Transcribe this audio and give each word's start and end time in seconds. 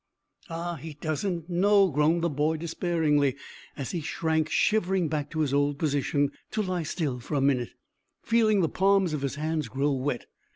"Ah, 0.49 0.77
he 0.77 0.95
doesn't 0.95 1.47
know," 1.47 1.87
groaned 1.91 2.23
the 2.23 2.29
boy 2.31 2.57
despairingly, 2.57 3.35
as 3.77 3.91
he 3.91 4.01
shrank 4.01 4.49
shivering 4.49 5.07
back 5.09 5.29
to 5.29 5.41
his 5.41 5.53
old 5.53 5.77
position, 5.77 6.31
to 6.49 6.63
lie 6.63 6.81
still 6.81 7.19
for 7.19 7.35
a 7.35 7.39
minute, 7.39 7.69
feeling 8.23 8.61
the 8.61 8.67
palms 8.67 9.13
of 9.13 9.21
his 9.21 9.35
hands 9.35 9.67
grow 9.67 9.91
wet. 9.91 10.25